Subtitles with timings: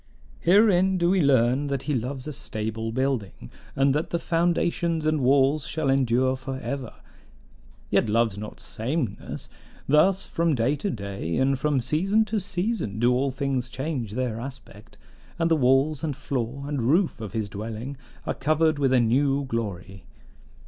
[0.39, 5.21] Herein do we learn that he loves a stable building, and that the foundations and
[5.21, 6.93] walls shall endure for ever:
[7.91, 9.47] yet loves not sameness;
[9.87, 14.39] thus, from day to day and from season to season do all things change their
[14.39, 14.97] aspect,
[15.37, 17.95] and the walls and floor and roof of his dwelling
[18.25, 20.05] are covered with a new glory.